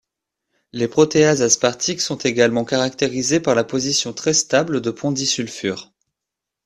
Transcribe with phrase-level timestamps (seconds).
[0.71, 5.91] Les protéases aspartiques sont également caractérisées par la position très stable de ponts disulfure.